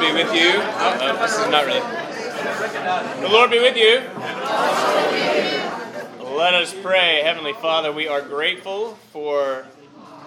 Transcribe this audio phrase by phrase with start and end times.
[0.00, 0.52] be with you.
[0.54, 1.80] Oh, oh, this is not really.
[3.20, 4.00] The Lord be with you.
[6.34, 7.20] Let us pray.
[7.22, 9.66] Heavenly Father, we are grateful for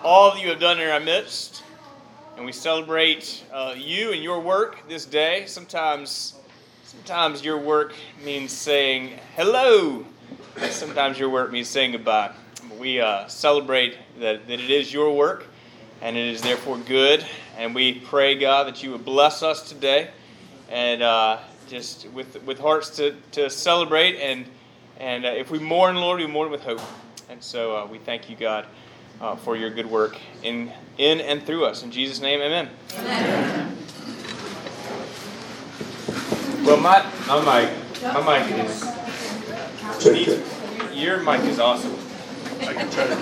[0.03, 1.63] all that you have done in our midst,
[2.37, 5.45] and we celebrate uh, you and your work this day.
[5.47, 6.35] Sometimes,
[6.83, 10.05] sometimes your work means saying hello,
[10.69, 12.31] sometimes your work means saying goodbye.
[12.77, 15.47] We uh, celebrate that, that it is your work,
[15.99, 17.25] and it is therefore good.
[17.57, 20.09] And we pray, God, that you would bless us today,
[20.69, 24.45] and uh, just with with hearts to, to celebrate and
[24.99, 26.81] and uh, if we mourn, Lord, we mourn with hope.
[27.29, 28.65] And so uh, we thank you, God,
[29.19, 31.83] uh, for your good work in, in and through us.
[31.83, 32.69] In Jesus' name, amen.
[32.99, 33.77] amen.
[36.63, 37.69] Well, my, my mic,
[38.03, 38.83] my mic is.
[40.93, 41.97] Your mic is awesome.
[42.61, 43.15] I can try to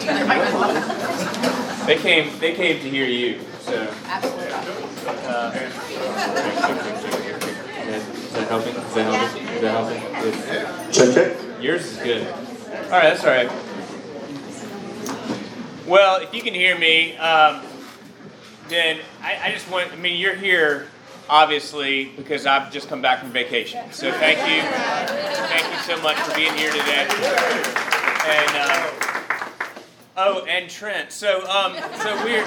[1.88, 2.38] They came.
[2.39, 3.39] They came to hear you.
[3.71, 3.88] So.
[4.05, 4.52] Absolutely.
[4.52, 5.52] Uh,
[7.88, 8.75] is that helping?
[8.75, 9.47] Is that helping?
[9.47, 10.91] Is that helping?
[10.91, 11.61] Check it.
[11.64, 12.27] Yours is good.
[12.27, 13.49] All right, that's all right.
[15.88, 17.61] Well, if you can hear me, um,
[18.67, 20.88] then I, I, just want, I mean, you're here
[21.30, 23.89] obviously because I've just come back from vacation.
[23.94, 24.64] So thank you.
[25.47, 27.08] Thank you so much for being here today.
[28.27, 28.89] And, uh,
[30.17, 31.14] oh, and Trent.
[31.14, 32.44] So, um, so we're,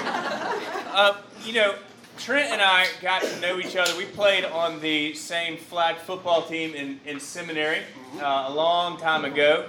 [0.95, 1.75] uh, you know,
[2.17, 3.95] Trent and I got to know each other.
[3.97, 7.81] We played on the same flag football team in, in seminary
[8.21, 9.67] uh, a long time ago.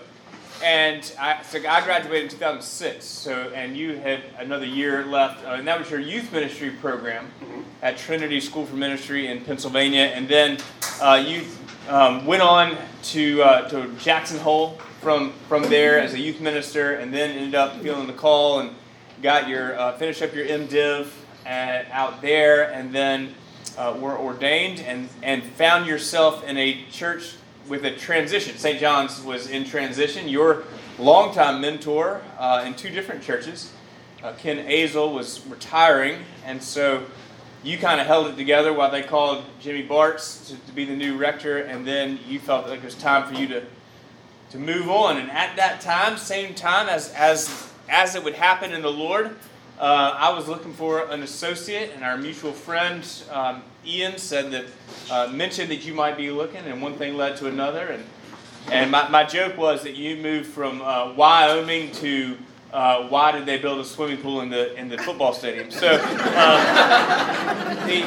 [0.63, 5.51] And I, so I graduated in 2006, so and you had another year left, uh,
[5.51, 7.31] and that was your youth ministry program
[7.83, 10.13] at Trinity School for Ministry in Pennsylvania.
[10.15, 10.59] And then
[11.03, 11.43] uh, you
[11.89, 16.95] um, went on to, uh, to Jackson Hole from, from there as a youth minister,
[16.95, 18.71] and then ended up feeling the call and
[19.27, 21.09] got your uh, finished up your MDiv
[21.45, 23.35] at, out there, and then
[23.77, 27.35] uh, were ordained and, and found yourself in a church
[27.67, 28.57] with a transition.
[28.57, 28.79] St.
[28.79, 30.29] John's was in transition.
[30.29, 30.63] Your
[30.97, 33.73] longtime mentor uh, in two different churches,
[34.23, 37.05] uh, Ken Azel, was retiring, and so
[37.65, 40.95] you kind of held it together while they called Jimmy Bartz to, to, be the
[40.95, 43.65] new rector, and then you felt like it was time for you to
[44.51, 45.17] to move on.
[45.17, 49.37] And at that time, same time as as as it would happen in the Lord,
[49.79, 54.65] uh, I was looking for an associate, and our mutual friend um, Ian said that
[55.11, 57.87] uh, mentioned that you might be looking, and one thing led to another.
[57.87, 58.05] And
[58.71, 62.37] and my, my joke was that you moved from uh, Wyoming to
[62.73, 65.71] uh, why did they build a swimming pool in the in the football stadium?
[65.71, 66.01] So, um,
[67.87, 68.01] the,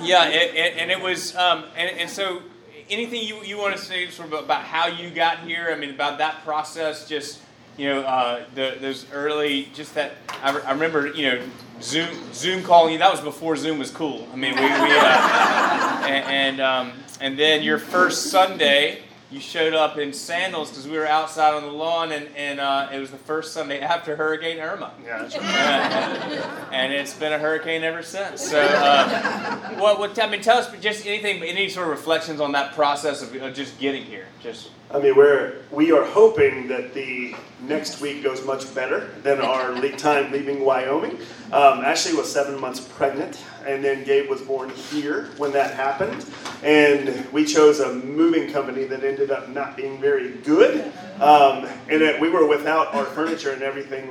[0.00, 2.42] yeah, it, it, and it was, um, and, and so
[2.88, 5.70] anything you, you want to say sort of about how you got here?
[5.70, 7.40] I mean, about that process, just
[7.76, 10.12] you know, uh, the, those early, just that,
[10.42, 11.42] I, I, remember, you know,
[11.80, 12.98] Zoom, Zoom calling you.
[12.98, 14.28] That was before Zoom was cool.
[14.32, 19.72] I mean, we, we uh, and, and, um, and then your first Sunday, you showed
[19.72, 23.10] up in sandals because we were outside on the lawn, and, and uh, it was
[23.10, 24.92] the first Sunday after Hurricane Irma.
[25.02, 25.44] Yeah, that's right.
[25.50, 28.42] and, and it's been a hurricane ever since.
[28.42, 32.52] So, uh, what, what, I mean, tell us just anything, any sort of reflections on
[32.52, 34.26] that process of, of just getting here.
[34.42, 34.68] Just.
[34.92, 39.74] I mean, we're we are hoping that the next week goes much better than our
[39.92, 41.16] time leaving Wyoming.
[41.50, 46.26] Um, Ashley was seven months pregnant, and then Gabe was born here when that happened.
[46.62, 50.92] And we chose a moving company that ended up not being very good.
[51.20, 54.08] Um, and it, we were without our furniture and everything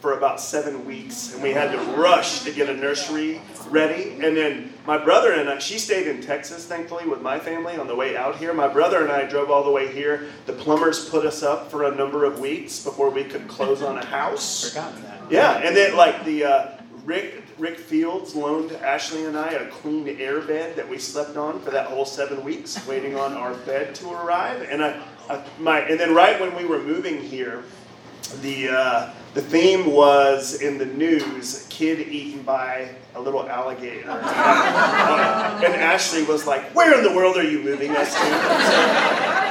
[0.00, 3.40] for about seven weeks, and we had to rush to get a nursery
[3.70, 4.12] ready.
[4.20, 7.86] And then my brother and I, she stayed in Texas, thankfully, with my family on
[7.86, 8.52] the way out here.
[8.52, 10.28] My brother and I drove all the way here.
[10.46, 13.98] The plumbers put us up for a number of weeks before we could close on
[13.98, 14.68] a house.
[14.68, 15.20] Forgotten that.
[15.30, 16.68] Yeah, and then like the uh,
[17.04, 21.60] Rick Rick Fields loaned Ashley and I a clean air bed that we slept on
[21.60, 24.66] for that whole seven weeks, waiting on our bed to arrive.
[24.70, 27.64] And I, I my and then right when we were moving here,
[28.42, 34.10] the uh, the theme was in the news: kid eaten by a little alligator.
[34.10, 39.42] uh, and Ashley was like, "Where in the world are you moving us to?"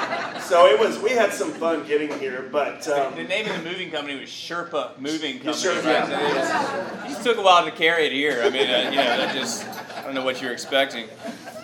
[0.45, 0.99] So, it was.
[0.99, 4.29] We had some fun getting here, but um, the name of the moving company was
[4.29, 5.55] Sherpa Moving Company.
[5.55, 6.09] Sherpa, right?
[6.09, 7.05] yeah.
[7.05, 8.41] it, just took a while to carry it here.
[8.43, 11.07] I mean, uh, you know, that just I don't know what you're expecting.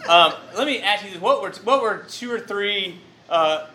[0.07, 2.99] Um, let me ask you this: What were what were two or three?
[3.29, 3.67] Uh,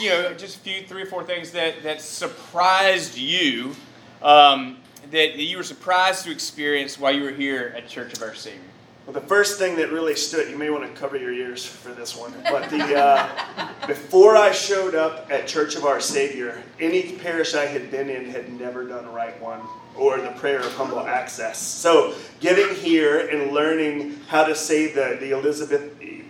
[0.00, 3.74] you know, just a few, three or four things that, that surprised you,
[4.22, 4.78] um,
[5.10, 8.60] that you were surprised to experience while you were here at Church of Our Savior?
[9.10, 11.90] Well, the first thing that really stood, you may want to cover your ears for
[11.90, 17.16] this one, but the uh, before I showed up at Church of Our Savior, any
[17.16, 19.62] parish I had been in had never done a Rite One
[19.96, 21.58] or the prayer of humble access.
[21.58, 25.32] So getting here and learning how to say the, the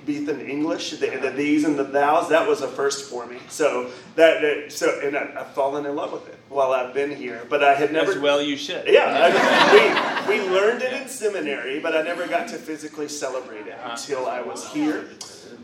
[0.07, 3.39] Elizabethan English, the, the these and the thous, that was a first for me.
[3.49, 7.15] So that, that so and I, have fallen in love with it while I've been
[7.15, 7.47] here.
[7.49, 8.13] But I had never.
[8.13, 8.87] As well, you should.
[8.87, 13.67] Yeah, I, we we learned it in seminary, but I never got to physically celebrate
[13.67, 13.91] it uh-huh.
[13.93, 15.09] until I was here.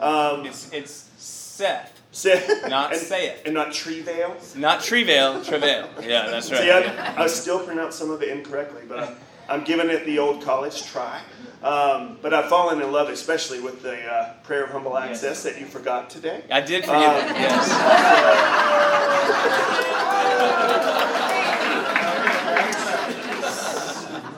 [0.00, 1.92] Um, it's it's Seth.
[2.68, 3.42] Not and, say it.
[3.44, 4.56] And not Trevail.
[4.56, 5.88] Not Trevail, Trevail.
[6.06, 6.60] Yeah, that's right.
[6.60, 9.16] See, I, I still pronounce some of it incorrectly, but I'm,
[9.48, 11.20] I'm giving it the old college try.
[11.62, 15.42] Um, but I've fallen in love, especially with the uh, prayer of humble access yes.
[15.44, 16.44] that you forgot today.
[16.50, 17.68] I did forget um, it, yes.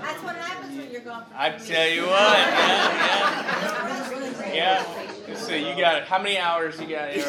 [0.00, 1.24] That's what happens when you're gone.
[1.34, 4.84] I tell you what, yeah, yeah.
[5.28, 5.36] Yeah.
[5.36, 6.04] So you got it.
[6.04, 7.24] how many hours you got here?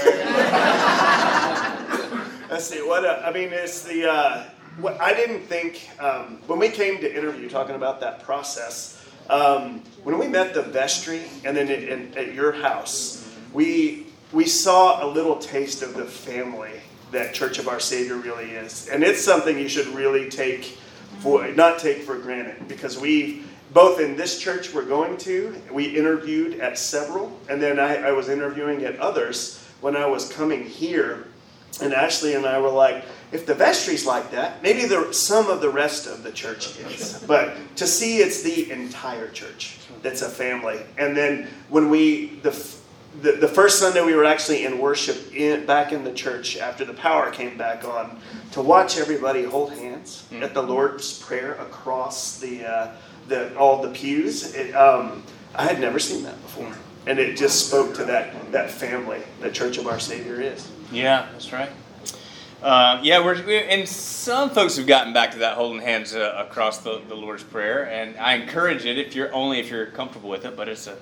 [2.50, 2.82] Let's see.
[2.82, 4.44] What uh, I mean is the uh,
[4.80, 8.99] what I didn't think um, when we came to interview, talking about that process.
[9.30, 14.46] Um, when we met the vestry and then it, in, at your house, we we
[14.46, 16.82] saw a little taste of the family
[17.12, 20.78] that Church of Our Savior really is, and it's something you should really take
[21.20, 23.44] for not take for granted because we
[23.74, 28.12] both in this church we're going to, we interviewed at several, and then I, I,
[28.12, 31.28] was interviewing at others when I was coming here.
[31.82, 35.62] And Ashley and I were like, if the vestry's like that, maybe the, some of
[35.62, 37.24] the rest of the church is.
[37.28, 40.80] But to see it's the entire church that's a family.
[40.98, 42.52] And then when we, the,
[43.22, 46.84] the, the first Sunday we were actually in worship in, back in the church after
[46.86, 48.20] the power came back on,
[48.52, 52.66] to watch everybody hold hands at the Lord's Prayer across the.
[52.66, 52.96] Uh,
[53.30, 54.54] the, all the pews.
[54.54, 55.24] It, um,
[55.56, 56.76] I had never seen that before,
[57.08, 60.70] and it just spoke to that that family that Church of Our Savior is.
[60.92, 61.70] Yeah, that's right.
[62.62, 66.46] Uh, yeah, we're, we're, and some folks have gotten back to that holding hands uh,
[66.46, 70.30] across the, the Lord's Prayer, and I encourage it if you're only if you're comfortable
[70.30, 70.98] with it, but it's a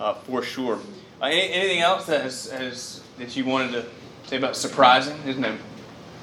[0.00, 0.80] uh, for sure.
[1.20, 3.86] Uh, any, anything else that has, has, that you wanted to
[4.26, 5.16] say about surprising?
[5.26, 5.60] Isn't it?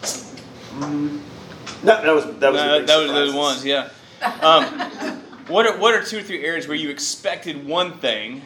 [0.02, 1.20] Mm,
[1.84, 3.66] no, that was that was no, that was those ones.
[3.66, 3.90] Yeah.
[4.42, 4.66] Um,
[5.48, 8.42] what are, what are two or three areas where you expected one thing,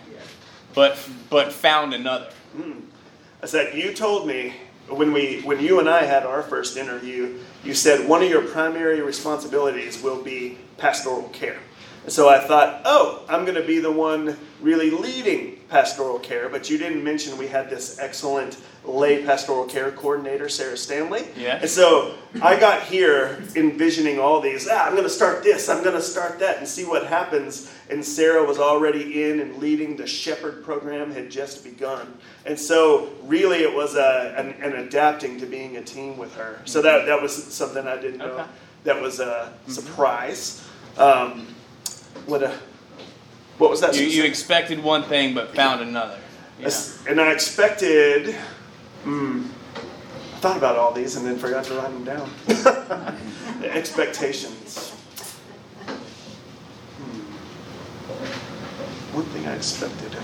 [0.74, 0.98] but
[1.30, 2.30] but found another?
[2.56, 2.84] Mm.
[3.42, 4.54] I said you told me
[4.90, 8.42] when we when you and I had our first interview, you said one of your
[8.42, 11.60] primary responsibilities will be pastoral care.
[12.04, 16.50] And so I thought, oh, I'm going to be the one really leading pastoral care.
[16.50, 21.28] But you didn't mention we had this excellent lay pastoral care coordinator, Sarah Stanley.
[21.36, 21.60] Yeah.
[21.62, 25.84] And so I got here envisioning all these, ah, I'm going to start this, I'm
[25.84, 27.74] going to start that, and see what happens.
[27.90, 32.18] And Sarah was already in and leading the Shepherd program, had just begun.
[32.46, 36.62] And so really it was a, an, an adapting to being a team with her.
[36.66, 38.26] So that, that was something I didn't know.
[38.26, 38.46] Okay.
[38.84, 39.72] That was a mm-hmm.
[39.72, 40.66] surprise.
[40.98, 41.48] Um,
[42.26, 42.58] what a
[43.58, 43.96] what was that?
[43.96, 46.20] You, you expected one thing but found another.
[46.60, 46.70] Yeah.
[47.08, 48.36] And I expected.
[49.04, 49.46] Hmm,
[49.76, 52.30] I thought about all these and then forgot to write them down.
[53.64, 54.92] expectations.
[56.98, 57.22] Hmm.
[59.16, 60.16] One thing I expected.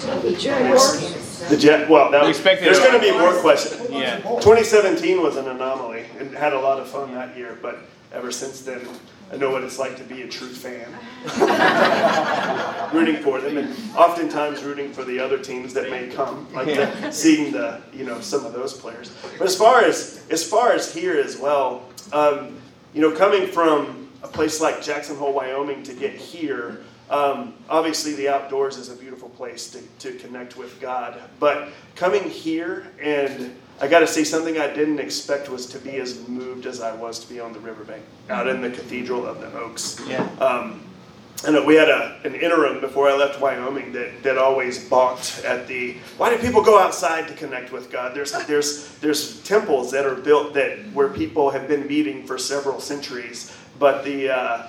[0.00, 1.88] The jet.
[1.88, 3.90] Well, that was, there's going to be more questions.
[3.90, 4.18] Yeah.
[4.18, 7.78] 2017 was an anomaly and had a lot of fun that year, but
[8.12, 8.86] ever since then,
[9.32, 10.88] I know what it's like to be a true fan.
[12.92, 17.10] rooting for them, and oftentimes rooting for the other teams that may come, like the,
[17.12, 19.14] seeing the you know some of those players.
[19.38, 22.60] But as far as as far as here as well, um,
[22.92, 26.80] you know, coming from a place like Jackson Hole, Wyoming, to get here.
[27.08, 31.20] Um, obviously, the outdoors is a beautiful place to, to connect with God.
[31.40, 35.96] But coming here and I got to say, something I didn't expect was to be
[35.96, 39.40] as moved as I was to be on the riverbank, out in the Cathedral of
[39.40, 39.98] the Oaks.
[40.06, 40.28] Yeah.
[40.38, 40.82] Um,
[41.46, 45.66] and we had a, an interim before I left Wyoming that, that always balked at
[45.66, 48.14] the why do people go outside to connect with God?
[48.14, 52.80] There's there's there's temples that are built that where people have been meeting for several
[52.80, 54.66] centuries, but the uh,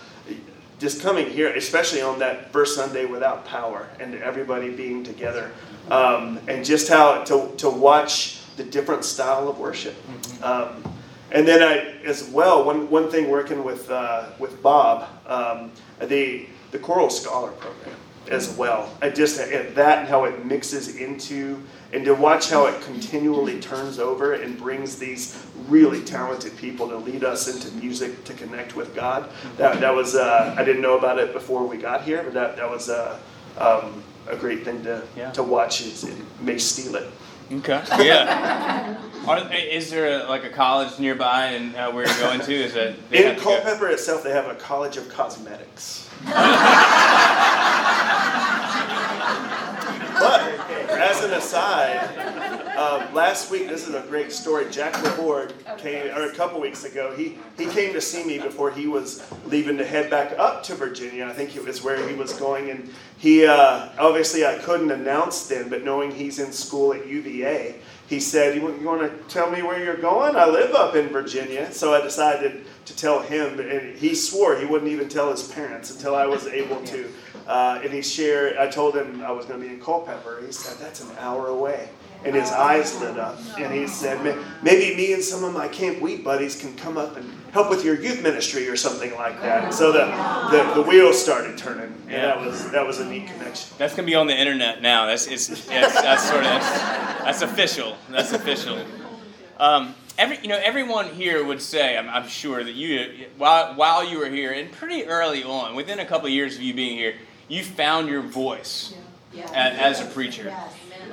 [0.80, 5.52] just coming here, especially on that first Sunday without power and everybody being together,
[5.90, 9.96] um, and just how to to watch the different style of worship.
[9.96, 10.44] Mm-hmm.
[10.44, 10.94] Um,
[11.32, 16.48] and then I, as well, one, one thing working with, uh, with Bob, um, the,
[16.72, 17.96] the Choral Scholar Program.
[18.30, 18.96] as well.
[19.02, 23.60] I just at that and how it mixes into and to watch how it continually
[23.60, 28.76] turns over and brings these really talented people to lead us into music to connect
[28.76, 29.30] with God.
[29.58, 32.56] That that was uh, I didn't know about it before we got here, but that
[32.58, 33.20] that was uh,
[33.58, 35.32] um, a great thing to yeah.
[35.32, 35.82] to watch.
[35.82, 37.12] It, it may steal it.
[37.52, 37.84] Okay.
[38.06, 38.98] Yeah.
[39.28, 42.54] Are, is there a, like a college nearby and uh, where you're going to?
[42.56, 44.24] Is it in Culpeper itself?
[44.24, 46.10] They have a college of cosmetics.
[50.22, 50.42] But
[50.90, 54.70] as an aside, um, last week, this is a great story.
[54.70, 58.72] Jack LaBorde came, or a couple weeks ago, he, he came to see me before
[58.72, 61.26] he was leaving to head back up to Virginia.
[61.26, 62.70] I think it was where he was going.
[62.70, 67.76] And he, uh, obviously, I couldn't announce then, but knowing he's in school at UVA,
[68.08, 70.36] he said, you, you want to tell me where you're going?
[70.36, 71.72] I live up in Virginia.
[71.72, 75.92] So I decided to tell him, and he swore he wouldn't even tell his parents
[75.92, 77.12] until I was able to.
[77.48, 80.42] Uh, and he shared, I told him I was going to be in Culpeper.
[80.46, 81.90] He said, That's an hour away.
[82.24, 83.40] And his eyes lit up.
[83.58, 84.24] And he said,
[84.62, 87.84] Maybe me and some of my Camp Weed buddies can come up and help with
[87.84, 89.66] your youth ministry or something like that.
[89.66, 90.06] And so the,
[90.52, 91.94] the, the wheels started turning.
[92.04, 92.26] And yeah.
[92.28, 93.76] that was that was a neat connection.
[93.78, 95.08] That's going to be on the internet now.
[95.08, 96.70] That's, it's, it's that's sort of, that's,
[97.24, 97.98] that's official.
[98.10, 98.80] That's official.
[99.58, 104.08] Um, every, you know, everyone here would say, I'm, I'm, sure that you, while, while
[104.08, 106.98] you were here, and pretty early on, within a couple of years of you being
[106.98, 107.16] here,
[107.52, 108.94] you found your voice
[109.34, 109.44] yeah.
[109.54, 110.56] as, as, a preacher.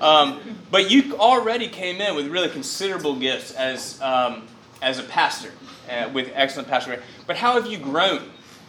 [0.00, 0.40] Um,
[0.70, 4.46] but you already came in with really considerable gifts as, um,
[4.80, 5.50] as a pastor,
[5.90, 7.02] uh, with excellent pastor.
[7.26, 8.22] But how have you grown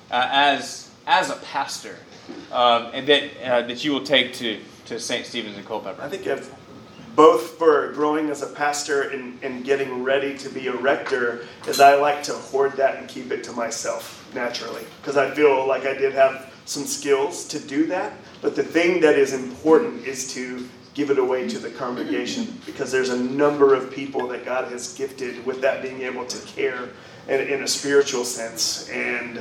[0.10, 1.98] uh, as, as a pastor
[2.52, 5.26] um, and that, uh, that you will take to, to St.
[5.26, 6.02] Stephen's and Culpeper?
[6.02, 6.52] I think I've
[7.16, 11.82] both for growing as a pastor and, and getting ready to be a rector is
[11.82, 15.86] I like to hoard that and keep it to myself naturally because I feel like
[15.86, 18.14] I did have some skills to do that.
[18.42, 22.92] But the thing that is important is to give it away to the congregation because
[22.92, 26.90] there's a number of people that God has gifted with that being able to care
[27.28, 28.90] in, in a spiritual sense.
[28.90, 29.40] And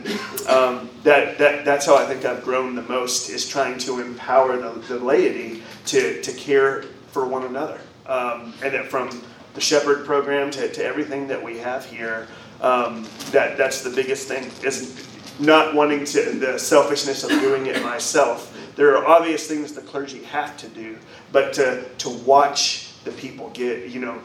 [0.48, 4.56] um, that, that, that's how I think I've grown the most is trying to empower
[4.56, 7.80] the, the laity to, to care for one another.
[8.06, 9.22] Um, and that from
[9.54, 12.26] the shepherd program to, to everything that we have here,
[12.60, 15.07] um, that, that's the biggest thing is
[15.38, 18.54] not wanting to, the selfishness of doing it myself.
[18.76, 20.96] There are obvious things the clergy have to do,
[21.32, 24.20] but to, to watch the people get, you know,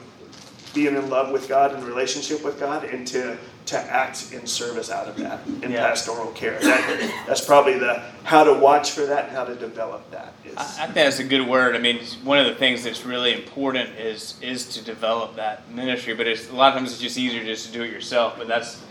[0.73, 4.91] being in love with God and relationship with God and to to act in service
[4.91, 5.87] out of that in yeah.
[5.87, 6.59] pastoral care.
[6.59, 10.33] That, that's probably the how to watch for that and how to develop that.
[10.43, 11.75] Is, I, I think that's a good word.
[11.75, 16.13] I mean, one of the things that's really important is is to develop that ministry.
[16.13, 18.35] But it's a lot of times it's just easier just to do it yourself.
[18.37, 18.81] But that's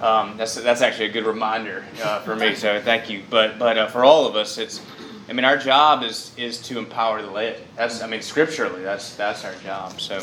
[0.00, 2.54] um, that's that's actually a good reminder uh, for me.
[2.54, 3.22] So thank you.
[3.30, 4.80] But but uh, for all of us, it's
[5.28, 7.62] I mean our job is is to empower the laity.
[7.76, 10.00] That's I mean scripturally that's that's our job.
[10.00, 10.22] So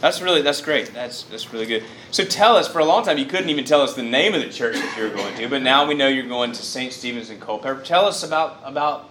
[0.00, 0.92] that's really that's great.
[0.92, 1.84] That's that's really good.
[2.10, 4.42] So tell us for a long time you couldn't even tell us the name of
[4.42, 6.92] the church that you were going to, but now we know you're going to St.
[6.92, 7.82] Stephen's in Culpeper.
[7.82, 9.10] Tell us about about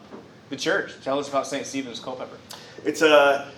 [0.49, 0.93] the church.
[1.03, 1.65] Tell us about St.
[1.65, 2.37] Stephen's Culpeper.
[2.85, 3.51] It's a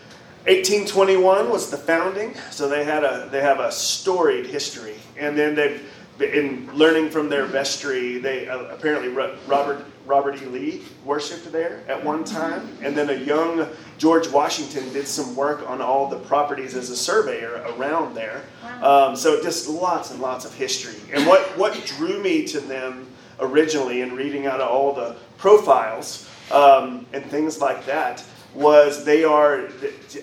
[0.47, 5.55] 1821 was the founding, so they had a they have a storied history, and then
[5.55, 5.81] they've
[6.19, 10.45] in learning from their vestry, they uh, apparently Robert Robert E.
[10.45, 13.67] Lee worshipped there at one time, and then a young
[13.97, 18.43] George Washington did some work on all the properties as a surveyor around there.
[18.81, 20.95] Um, so just lots and lots of history.
[21.11, 23.07] And what what drew me to them
[23.39, 28.23] originally in reading out of all the profiles um, and things like that
[28.55, 29.67] was they are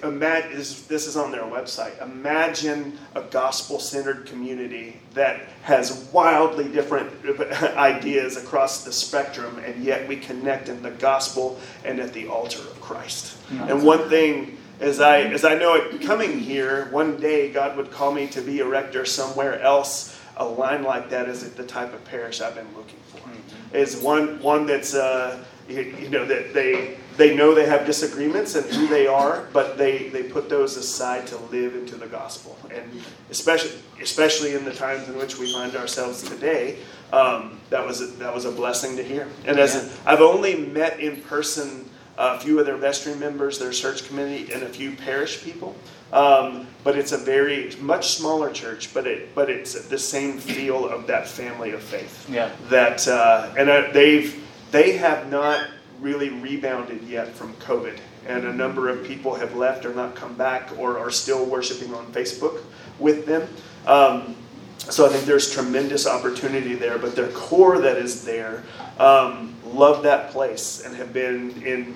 [0.03, 7.11] imagine this is on their website imagine a gospel-centered community that has wildly different
[7.77, 12.61] ideas across the spectrum and yet we connect in the gospel and at the altar
[12.61, 13.71] of christ mm-hmm.
[13.71, 17.91] and one thing as i as i know it coming here one day god would
[17.91, 21.93] call me to be a rector somewhere else a line like that is the type
[21.93, 23.77] of parish i've been looking for mm-hmm.
[23.77, 28.65] is one one that's uh, you know that they they know they have disagreements and
[28.67, 32.59] who they are, but they, they put those aside to live into the gospel.
[32.75, 36.79] And especially especially in the times in which we find ourselves today,
[37.13, 39.29] um, that was a, that was a blessing to hear.
[39.47, 41.89] And as a, I've only met in person
[42.19, 45.75] a few of their vestry members, their search committee, and a few parish people.
[46.13, 50.87] Um, but it's a very much smaller church, but it but it's the same feel
[50.87, 52.29] of that family of faith.
[52.29, 52.51] Yeah.
[52.69, 54.39] That uh, and uh, they've
[54.73, 55.69] they have not
[56.03, 57.97] really rebounded yet from COVID.
[58.27, 61.95] And a number of people have left or not come back or are still worshiping
[61.95, 62.63] on Facebook
[62.99, 63.49] with them.
[63.87, 64.37] Um,
[64.79, 68.65] so I think there's tremendous opportunity there, but their core that is there,
[68.99, 71.95] um, love that place and have been in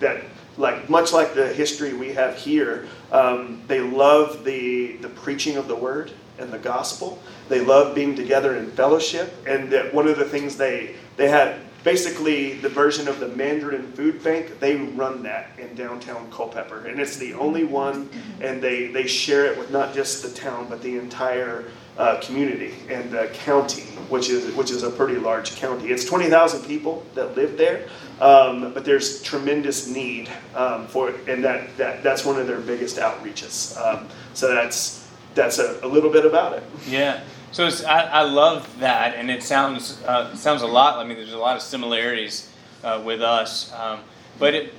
[0.00, 0.22] that
[0.56, 2.86] like much like the history we have here.
[3.10, 7.20] Um, they love the the preaching of the word and the gospel.
[7.48, 11.60] They love being together in fellowship, and that one of the things they they had
[11.84, 14.58] basically the version of the Mandarin Food Bank.
[14.58, 18.08] They run that in downtown Culpeper, and it's the only one.
[18.40, 22.74] And they they share it with not just the town, but the entire uh, community
[22.88, 25.88] and the county, which is which is a pretty large county.
[25.88, 27.86] It's twenty thousand people that live there,
[28.20, 32.60] um, but there's tremendous need um, for it, and that, that that's one of their
[32.60, 33.76] biggest outreaches.
[33.80, 36.62] Um, so that's that's a, a little bit about it.
[36.88, 37.22] Yeah.
[37.54, 40.98] So I, I love that, and it sounds uh, sounds a lot.
[40.98, 44.00] I mean, there's a lot of similarities uh, with us, um,
[44.40, 44.74] but it,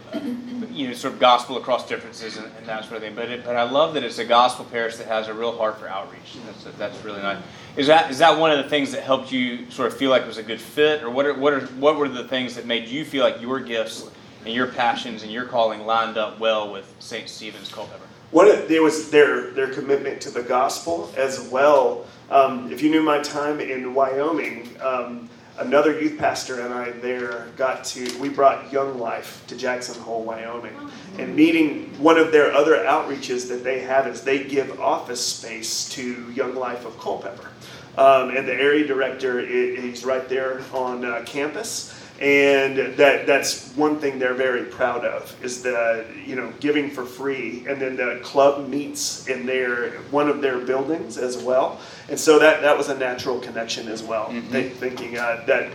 [0.72, 3.15] you know, sort of gospel across differences and, and, that sort of thing.
[3.15, 5.79] But it, but I love that it's a gospel parish that has a real heart
[5.79, 6.36] for outreach.
[6.46, 7.41] That's that's really nice.
[7.77, 10.24] Is that is that one of the things that helped you sort of feel like
[10.24, 12.65] it was a good fit, or what are what are what were the things that
[12.65, 14.05] made you feel like your gifts
[14.44, 17.29] and your passions and your calling lined up well with St.
[17.29, 18.03] Stephen's Culpeper?
[18.32, 23.03] One, it was their their commitment to the gospel as well um, if you knew
[23.03, 28.72] my time in Wyoming, um, another youth pastor and I there got to, we brought
[28.72, 30.74] Young Life to Jackson Hole, Wyoming.
[31.17, 35.88] And meeting one of their other outreaches that they have is they give office space
[35.89, 37.50] to Young Life of Culpeper.
[37.98, 44.00] Um, and the area director, he's right there on uh, campus and that that's one
[44.00, 48.19] thing they're very proud of is the you know giving for free and then the
[48.24, 51.81] club meets in their one of their buildings as well.
[52.07, 54.50] And so that that was a natural connection as well mm-hmm.
[54.51, 55.74] they, thinking uh, that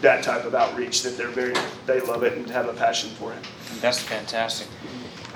[0.00, 3.32] that type of outreach that they're very they love it and have a passion for
[3.32, 3.38] it.
[3.80, 4.68] That's fantastic.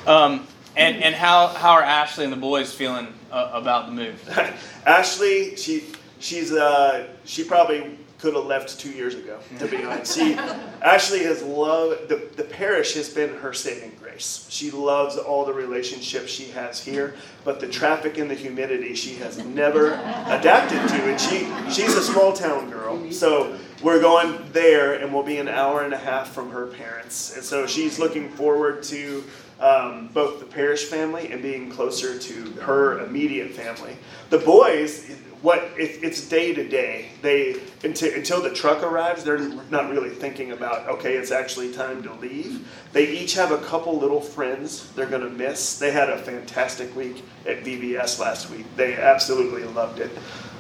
[0.07, 4.29] Um, and and how how are ashley and the boys feeling uh, about the move?
[4.87, 5.85] Ashley she
[6.19, 10.17] she's uh she probably could have left two years ago, to be honest.
[10.17, 10.35] She
[10.83, 14.47] actually has loved, the, the parish has been her saving grace.
[14.51, 19.17] She loves all the relationships she has here, but the traffic and the humidity she
[19.17, 19.93] has never
[20.29, 21.05] adapted to.
[21.05, 25.49] And she, she's a small town girl, so we're going there and we'll be an
[25.49, 27.37] hour and a half from her parents.
[27.37, 29.25] And so she's looking forward to
[29.61, 33.97] um, both the parish family and being closer to her immediate family.
[34.31, 35.11] The boys,
[35.47, 37.09] what it, it's day to day.
[37.23, 39.39] They until, until the truck arrives, they're
[39.71, 42.67] not really thinking about okay, it's actually time to leave.
[42.93, 45.79] They each have a couple little friends they're going to miss.
[45.79, 48.67] They had a fantastic week at VBS last week.
[48.75, 50.11] They absolutely loved it.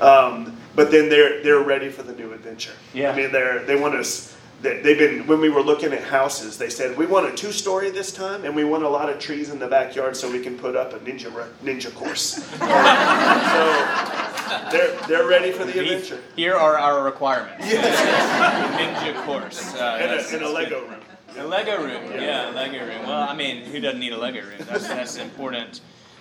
[0.00, 2.74] Um, but then they're they're ready for the new adventure.
[2.94, 3.10] Yeah.
[3.10, 6.70] I mean, they're they want us they've been when we were looking at houses they
[6.70, 9.50] said we want a two story this time and we want a lot of trees
[9.50, 11.30] in the backyard so we can put up a ninja
[11.62, 12.44] ninja course.
[14.46, 16.20] So they're, they're ready for the adventure.
[16.36, 17.66] here are our requirements.
[17.66, 19.04] Yes.
[19.04, 21.00] ninja course uh, and, a, and a lego room.
[21.36, 22.48] A lego room yeah.
[22.48, 23.06] yeah lego room.
[23.06, 24.58] Well i mean who doesn't need a lego room?
[24.60, 25.80] That's, that's important.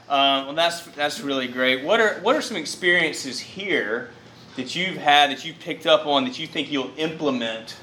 [0.09, 1.83] Um, well that's that's really great.
[1.83, 4.09] What are what are some experiences here
[4.55, 7.75] that you've had that you've picked up on that you think you'll implement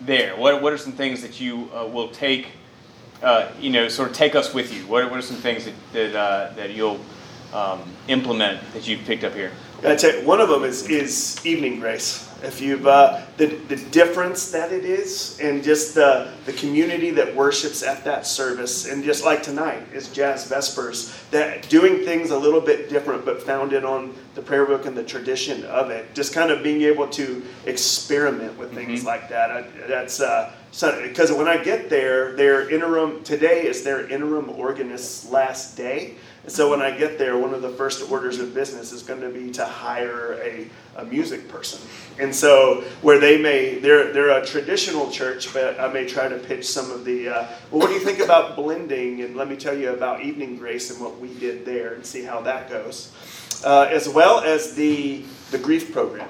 [0.00, 0.36] there?
[0.36, 2.48] What, what are some things that you uh, will take,
[3.22, 4.86] uh, you know, sort of take us with you?
[4.86, 7.00] What, what are some things that, that, uh, that you'll
[7.52, 9.52] um, implement that you've picked up here?
[9.84, 12.27] I tell you, one of them is, is evening grace.
[12.42, 17.34] If you've uh, the, the difference that it is, and just the, the community that
[17.34, 22.38] worships at that service, and just like tonight is Jazz Vespers, that doing things a
[22.38, 26.14] little bit different, but founded on the prayer book and the tradition of it.
[26.14, 29.08] Just kind of being able to experiment with things mm-hmm.
[29.08, 29.50] like that.
[29.50, 30.52] I, that's uh,
[31.02, 36.14] because when I get there, their interim today is their interim organist's last day.
[36.48, 39.28] So when I get there, one of the first orders of business is going to
[39.28, 41.80] be to hire a, a music person.
[42.18, 46.38] And so where they may, they're, they're a traditional church, but I may try to
[46.38, 49.22] pitch some of the, uh, well, what do you think about blending?
[49.22, 52.22] And let me tell you about Evening Grace and what we did there and see
[52.22, 53.12] how that goes.
[53.64, 56.28] Uh, as well as the, the grief program.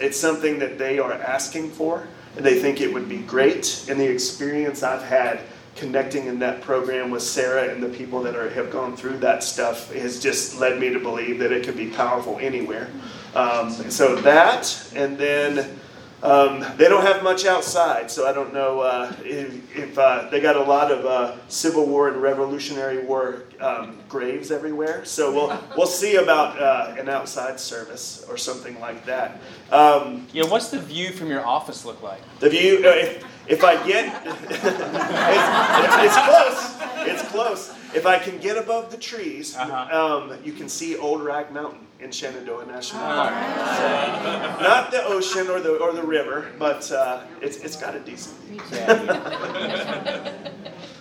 [0.00, 3.86] It's something that they are asking for, and they think it would be great.
[3.88, 5.40] And the experience I've had
[5.76, 9.42] connecting in that program with Sarah and the people that are, have gone through that
[9.42, 12.88] stuff has just led me to believe that it could be powerful anywhere.
[13.34, 15.78] Um, so that, and then
[16.22, 20.40] um, they don't have much outside, so I don't know uh, if, if uh, they
[20.40, 25.04] got a lot of uh, Civil War and Revolutionary War um, graves everywhere.
[25.06, 29.40] So we'll we'll see about uh, an outside service or something like that.
[29.70, 32.20] Um, yeah, what's the view from your office look like?
[32.40, 34.06] The view, uh, if, if I get,
[34.48, 36.76] it's, it's, close.
[37.06, 37.74] It's close.
[37.92, 40.30] If I can get above the trees, uh-huh.
[40.30, 43.34] Um, you can see Old Rag Mountain in Shenandoah National Park.
[43.34, 48.00] So, not the ocean or the or the river, but uh, it's it's got a
[48.00, 48.60] decent view.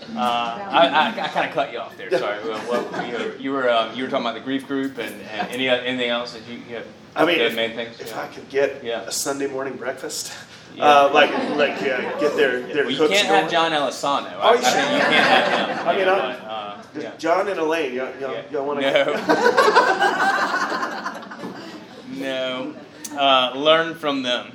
[0.10, 2.10] Uh, I, I, I kind of cut you off there.
[2.10, 2.40] Sorry.
[2.44, 5.14] Well, what, you, were, you were uh, you were talking about the grief group and,
[5.22, 8.00] and any anything else that you, you have, I mean, if, main things.
[8.00, 8.24] if yeah.
[8.24, 9.04] I could get Yeah.
[9.04, 10.34] a Sunday morning breakfast,
[10.76, 10.84] Yeah.
[10.86, 13.42] uh, like like uh, get their their well, you can't going.
[13.42, 14.32] have John Elisano.
[14.36, 15.88] Oh, I, I think you can't have him.
[15.88, 17.18] I mean, yeah, but, uh, yeah.
[17.18, 18.44] John and Elaine, y'all, y'all, Yeah.
[18.52, 18.92] y'all want to?
[22.12, 22.74] No.
[23.14, 23.20] no.
[23.20, 24.48] Uh, learn from them.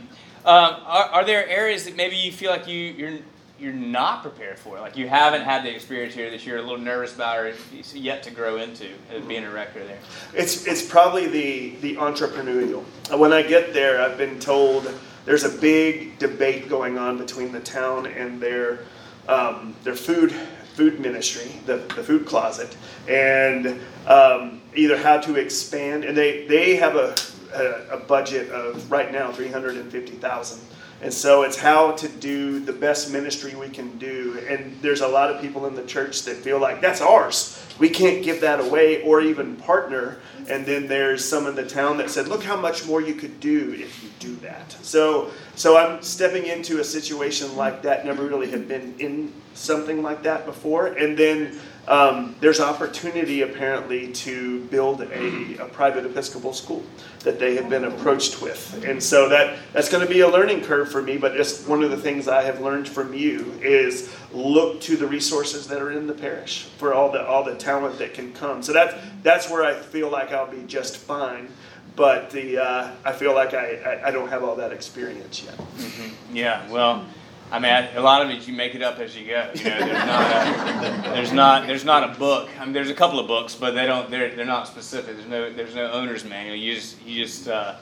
[0.44, 3.18] Um, are, are there areas that maybe you feel like you, you're
[3.58, 4.78] you're not prepared for?
[4.80, 7.54] Like you haven't had the experience here that you're a little nervous about or
[7.94, 9.98] yet to grow into as being a rector there?
[10.34, 12.84] It's it's probably the the entrepreneurial.
[13.16, 14.92] When I get there, I've been told
[15.24, 18.80] there's a big debate going on between the town and their
[19.28, 20.32] um, their food
[20.74, 22.76] food ministry, the, the food closet,
[23.08, 26.04] and um, either how to expand.
[26.04, 27.14] And they they have a
[27.54, 30.60] a, a budget of right now three hundred and fifty thousand.
[31.02, 34.42] And so it's how to do the best ministry we can do.
[34.48, 37.60] And there's a lot of people in the church that feel like that's ours.
[37.78, 40.18] We can't give that away or even partner.
[40.48, 43.40] And then there's some in the town that said, look how much more you could
[43.40, 44.72] do if you do that.
[44.82, 50.02] So so I'm stepping into a situation like that, never really have been in something
[50.02, 50.86] like that before.
[50.86, 56.82] And then um, there's opportunity apparently to build a, a private Episcopal school
[57.20, 58.84] that they have been approached with.
[58.84, 61.82] And so that, that's going to be a learning curve for me, but just one
[61.82, 65.92] of the things I have learned from you is look to the resources that are
[65.92, 68.62] in the parish for all the, all the talent that can come.
[68.62, 71.48] So that, that's where I feel like I'll be just fine.
[71.96, 75.54] But the, uh, I feel like I, I, I don't have all that experience yet.
[76.32, 77.06] Yeah, well,
[77.50, 79.50] I mean, a lot of it you make it up as you go.
[79.54, 82.50] You know, there's not a, there's not there's not a book.
[82.58, 85.16] I mean, there's a couple of books, but they don't they're they're not specific.
[85.16, 86.56] There's no there's no owner's manual.
[86.56, 87.76] You just you just uh,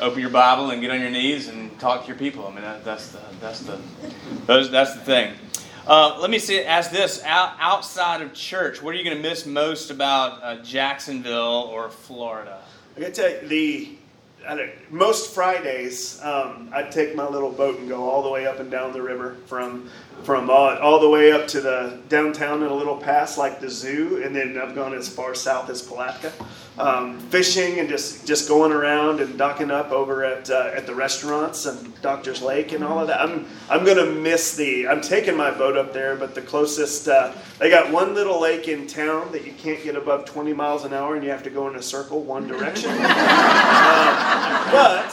[0.00, 2.46] open your Bible and get on your knees and talk to your people.
[2.46, 3.80] I mean, that, that's the that's the
[4.46, 5.34] those that's the thing.
[5.86, 9.22] Uh, let me see, ask this: Out, outside of church, what are you going to
[9.22, 12.60] miss most about uh, Jacksonville or Florida?
[12.96, 13.96] I gotta tell you, the
[14.90, 18.70] most Fridays, um, I'd take my little boat and go all the way up and
[18.70, 19.88] down the river from
[20.24, 23.68] from all, all the way up to the downtown and a little pass like the
[23.68, 26.32] zoo, and then I've gone as far south as Palatka,
[26.78, 30.94] um, fishing and just just going around and docking up over at uh, at the
[30.94, 33.20] restaurants and Doctor's Lake and all of that.
[33.20, 34.86] I'm I'm gonna miss the.
[34.86, 38.68] I'm taking my boat up there, but the closest uh, they got one little lake
[38.68, 41.50] in town that you can't get above 20 miles an hour, and you have to
[41.50, 42.90] go in a circle one direction.
[43.82, 45.10] Um, but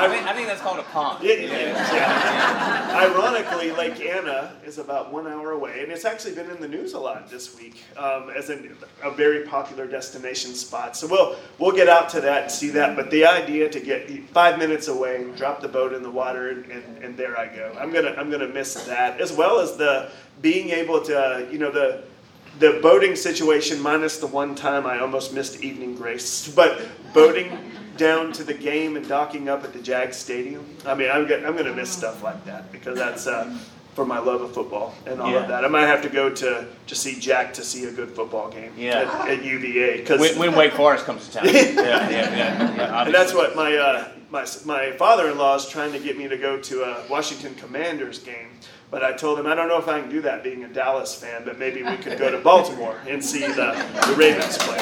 [0.00, 1.22] I think, I think that's called a pond.
[1.24, 2.90] it, it- yeah.
[2.94, 6.94] ironically, Lake Anna is about one hour away, and it's actually been in the news
[6.94, 8.58] a lot this week um, as a,
[9.04, 10.96] a very popular destination spot.
[10.96, 12.96] So we'll we'll get out to that and see that.
[12.96, 16.64] But the idea to get five minutes away, drop the boat in the water, and,
[16.66, 17.76] and, and there I go.
[17.78, 20.10] I'm gonna I'm gonna miss that as well as the
[20.42, 22.02] being able to you know the
[22.58, 26.82] the boating situation minus the one time I almost missed evening grace, but
[27.14, 27.56] boating
[27.96, 30.64] down to the game and docking up at the Jag Stadium.
[30.86, 33.54] I mean, I'm gonna, I'm gonna miss stuff like that because that's uh,
[33.94, 35.40] for my love of football and all Yeah.
[35.42, 35.64] of that.
[35.64, 38.72] I might have to go to to see Jack to see a good football game
[38.76, 39.00] Yeah.
[39.00, 41.44] at, at UVA because When, when Wake Forest comes to town.
[41.52, 42.76] Yeah, yeah, yeah.
[42.76, 46.36] yeah and that's what my uh, my my father-in-law is trying to get me to
[46.36, 48.48] go to a Washington Commanders game.
[48.90, 51.14] But I told him I don't know if I can do that being a Dallas
[51.14, 53.72] fan, but maybe we could go to Baltimore and see the,
[54.06, 54.78] the Ravens play.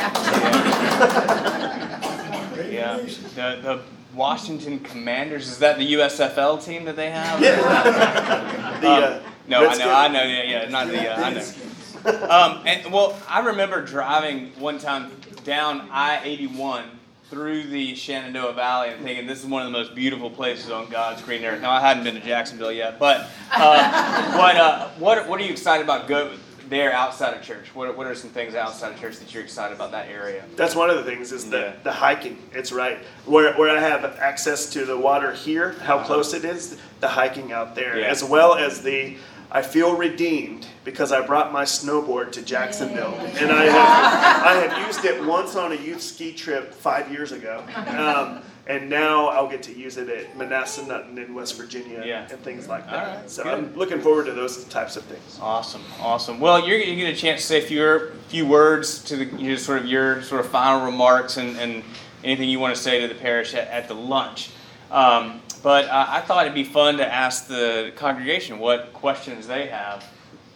[2.70, 2.98] Yeah.
[3.38, 3.80] The, the
[4.18, 7.40] Washington Commanders, is that the USFL team that they have?
[7.40, 8.54] Yeah.
[8.78, 11.30] The, Um, uh, no, I Redskins- know, I know, yeah, yeah, not the, uh, I
[11.32, 12.28] know.
[12.30, 15.10] Um, and, well, I remember driving one time
[15.42, 16.84] down I 81
[17.30, 20.88] through the Shenandoah Valley and thinking this is one of the most beautiful places on
[20.90, 21.60] God's green earth.
[21.60, 25.50] Now, I hadn't been to Jacksonville yet, but uh, what, uh, what, what are you
[25.50, 26.30] excited about go
[26.68, 27.74] there outside of church?
[27.74, 30.44] What, what are some things outside of church that you're excited about that area?
[30.56, 31.72] That's one of the things is the, Yeah.
[31.82, 32.38] the hiking.
[32.52, 36.78] It's right where, where I have access to the water here, how close it is,
[37.00, 38.06] the hiking out there, Yeah.
[38.06, 39.16] as well as the
[39.50, 44.86] I feel redeemed because I brought my snowboard to Jacksonville, and I have, I have
[44.86, 49.48] used it once on a youth ski trip five years ago, um, and now I'll
[49.48, 52.28] get to use it at Manassas in West Virginia Yeah.
[52.30, 53.16] and things like that.
[53.20, 53.52] right, so good.
[53.54, 55.38] I'm looking forward to those types of things.
[55.40, 56.38] Awesome, awesome.
[56.38, 59.24] Well, you're going to get a chance to say a few, few words to the
[59.42, 61.82] you know, sort of your sort of final remarks and, and
[62.22, 64.50] anything you want to say to the parish at, at the lunch.
[64.90, 69.66] Um, but uh, I thought it'd be fun to ask the congregation what questions they
[69.68, 70.04] have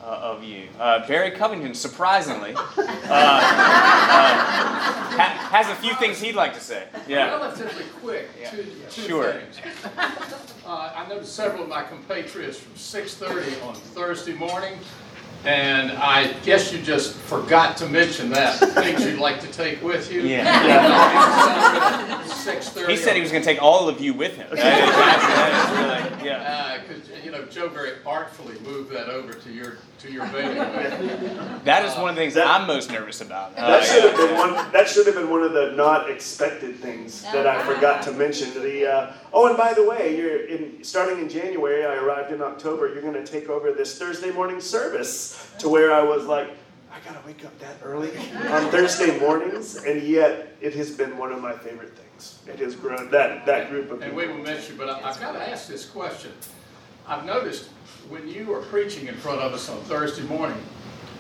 [0.03, 0.69] uh, of you.
[0.81, 3.41] Uh, Barry Covington, surprisingly, uh, uh,
[5.15, 6.87] ha- has a few things he'd like to say.
[7.07, 7.27] Yeah.
[7.37, 8.51] Relatively quick, Yeah.
[8.51, 9.33] two, two Sure.
[9.33, 9.59] things.
[10.67, 14.79] Uh, I noticed several of my compatriots from 6:30 on Thursday morning,
[15.45, 20.11] and I guess you just forgot to mention that, things you'd like to take with
[20.13, 20.23] you.
[20.23, 22.23] Yeah.
[22.27, 22.89] 6:30.
[22.91, 24.49] He said he was going to take all of you with him.
[24.57, 26.79] That is, that is really, yeah.
[26.81, 31.63] Because, you know, Joe very artfully moved that over to your, to your bailiwick.
[31.65, 33.53] That is one of the things That- I'm most nervous about.
[33.57, 34.73] Uh, That should have been one.
[34.73, 38.53] That should have been one of the not expected things that I forgot to mention.
[38.55, 41.85] The uh, oh, and by the way, you're in starting in January.
[41.87, 42.89] I arrived in October.
[42.93, 45.49] You're going to take over this Thursday morning service.
[45.61, 46.49] To where I was like,
[46.93, 48.11] I gotta wake up that early
[48.51, 52.41] on Thursday mornings, and yet it has been one of my favorite things.
[52.49, 54.17] It has grown that that group of And people.
[54.17, 56.33] we will miss you, but I- I've got to ask this question.
[57.07, 57.69] I've noticed
[58.09, 60.59] when you are preaching in front of us on Thursday morning,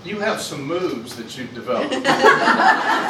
[0.04, 1.94] you have some moves that you've developed.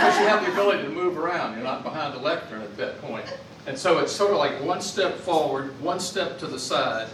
[0.03, 3.01] Because you have the ability to move around, you're not behind the lectern at that
[3.01, 3.25] point.
[3.67, 7.07] And so it's sort of like one step forward, one step to the side,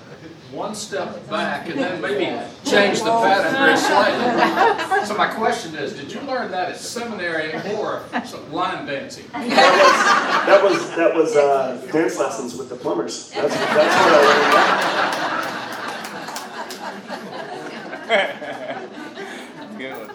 [0.50, 2.24] one step back, and then maybe
[2.64, 5.04] change the pattern very slightly.
[5.04, 9.26] So my question is, did you learn that at seminary or some line dancing?
[9.32, 13.30] That was that was uh, dance lessons with the plumbers.
[13.32, 15.38] That's that's what I learned.
[19.78, 20.08] Good one.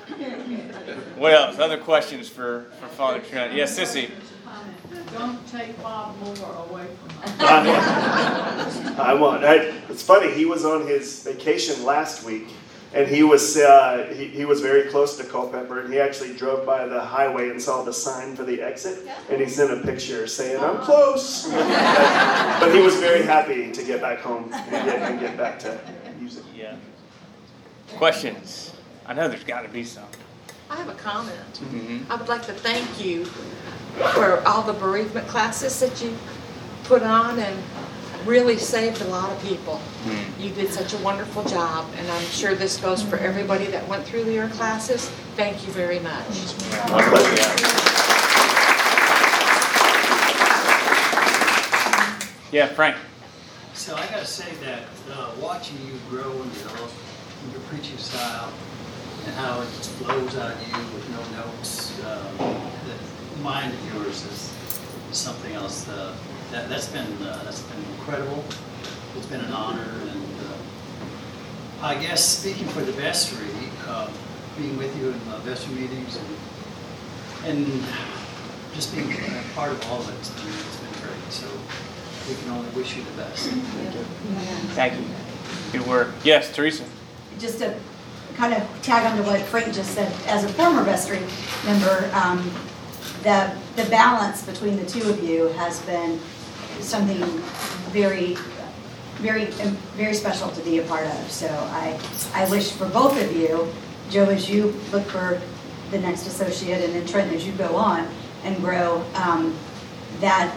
[1.17, 1.60] What else?
[1.60, 3.53] Other questions for, for Father Trent?
[3.53, 4.10] Yes, Sissy.
[5.13, 7.39] Don't take Bob Moore away from us.
[7.39, 9.43] I, I won't.
[9.43, 9.56] I,
[9.89, 10.34] it's funny.
[10.34, 12.47] He was on his vacation last week,
[12.95, 16.65] and he was uh, he, he was very close to Culpeper, and he actually drove
[16.65, 20.25] by the highway and saw the sign for the exit, and he sent a picture
[20.27, 25.12] saying, "I'm close." but, but he was very happy to get back home and get,
[25.12, 25.86] and get back to music.
[26.03, 26.03] Yeah.
[27.97, 28.73] Questions?
[29.06, 30.06] I know there's got to be some.
[30.69, 31.38] I have a comment.
[31.62, 32.10] Mhm.
[32.10, 33.25] I would like to thank you
[34.13, 36.17] for all the bereavement classes that you
[36.86, 37.58] put on and
[38.25, 39.79] really saved a lot of people.
[40.39, 44.06] You did such a wonderful job, and I'm sure this goes for everybody that went
[44.06, 45.10] through your classes.
[45.36, 46.25] Thank you very much.
[52.51, 52.95] Yeah, Frank.
[53.73, 57.12] So I gotta say that, uh, watching you grow and develop in
[57.51, 58.51] your preaching style
[59.25, 63.93] and how it just flows out of you with no notes, um, that mind of
[63.93, 64.53] yours is
[65.12, 66.15] something else, uh,
[66.51, 68.43] that, that's been, uh, that's been incredible.
[69.17, 73.47] It's been an honor and, uh, I guess speaking for the vestry,
[73.88, 74.10] uh,
[74.58, 77.84] being with you in the vestry meetings and, and
[78.73, 81.32] just being a part of all of it, it's been, it's been great.
[81.32, 81.47] So
[82.27, 83.47] we can only wish you the best.
[83.49, 84.01] Thank you.
[84.73, 85.06] Thank you.
[85.71, 86.12] Good work.
[86.23, 86.86] Yes, Teresa.
[87.39, 87.76] Just to
[88.36, 91.19] kind of tag onto what Frank just said, as a former vestry
[91.65, 92.52] member, um,
[93.22, 96.19] the, the balance between the two of you has been
[96.80, 97.19] something
[97.91, 98.36] very,
[99.17, 101.32] very, um, very special to be a part of.
[101.32, 102.00] So I,
[102.34, 103.72] I wish for both of you,
[104.10, 105.41] Joe, as you look for
[105.91, 108.08] the next associate, and then Trent, as you go on
[108.43, 109.56] and grow, um,
[110.19, 110.54] that,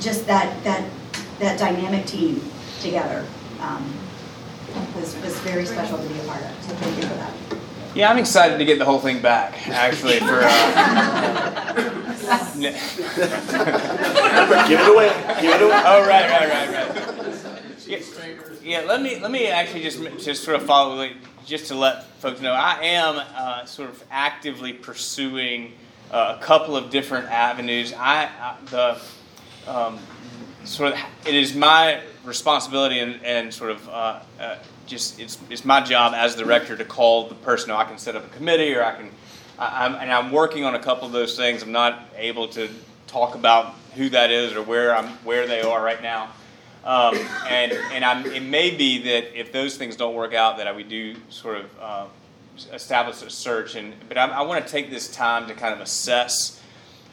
[0.00, 0.88] just that, that,
[1.38, 2.42] that dynamic team
[2.80, 3.26] together.
[3.60, 4.05] um,
[4.94, 7.32] was, was very special to be a part of, so thank you for that.
[7.94, 10.42] Yeah, I'm excited to get the whole thing back, actually, for.
[10.42, 11.92] Uh,
[12.56, 12.74] Give
[14.80, 15.08] it away.
[15.40, 15.82] Give it away.
[15.84, 17.16] oh, right, right, right, right.
[17.86, 18.00] Yeah,
[18.62, 22.06] yeah, let me let me actually just just sort of follow like, just to let
[22.18, 25.72] folks know I am uh, sort of actively pursuing
[26.10, 27.92] uh, a couple of different avenues.
[27.92, 29.00] I, I the
[29.70, 29.98] um,
[30.64, 35.64] sort of it is my responsibility and, and sort of uh, uh, just it's it's
[35.64, 37.78] my job as the rector to call the personnel.
[37.78, 39.10] I can set up a committee or I can
[39.58, 41.62] I, I'm, and I'm working on a couple of those things.
[41.62, 42.68] I'm not able to
[43.06, 46.30] talk about who that is or where I'm where they are right now.
[46.84, 47.16] Um,
[47.48, 50.72] and and I'm, it may be that if those things don't work out, that I
[50.72, 52.06] would do sort of uh,
[52.72, 53.74] establish a search.
[53.74, 56.62] And but I, I want to take this time to kind of assess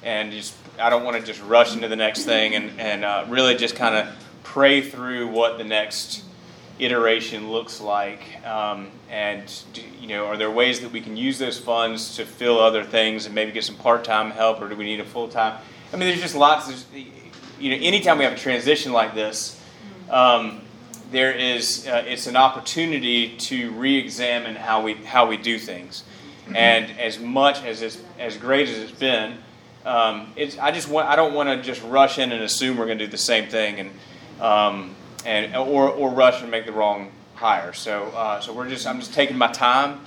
[0.04, 3.26] and just I don't want to just rush into the next thing and and uh,
[3.28, 4.16] really just kind of
[4.54, 6.24] pray through what the next
[6.78, 8.22] iteration looks like.
[8.46, 12.26] Um, and do, you know, are there ways that we can use those funds to
[12.26, 15.60] fill other things and maybe get some part-time help, or do we need a full-time?
[15.92, 16.70] I mean, there's just lots.
[16.70, 16.86] Of,
[17.60, 19.60] you know, anytime we have a transition like this,
[20.12, 20.62] um,
[21.10, 26.04] there is uh, it's an opportunity to re-examine how we how we do things.
[26.54, 29.38] And as much as it's, as great as it's been,
[29.84, 32.86] um, it's, I just want I don't want to just rush in and assume we're
[32.86, 33.90] going to do the same thing and
[34.40, 37.74] um, and or, or rush and make the wrong hire.
[37.74, 40.02] So, uh, so we're just I'm just taking my time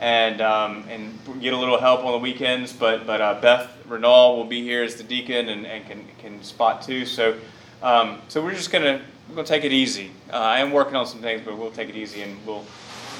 [0.00, 2.72] and um, and get a little help on the weekends.
[2.72, 6.42] But but uh, Beth Renal will be here as the deacon and, and can can
[6.42, 7.06] spot too.
[7.06, 7.36] So
[7.82, 10.10] um, so we're just gonna we're gonna take it easy.
[10.32, 12.64] Uh, I am working on some things, but we'll take it easy and we'll.